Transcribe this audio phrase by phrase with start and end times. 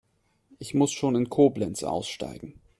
[0.57, 2.55] Ich muss schon in Koblenz aussteigen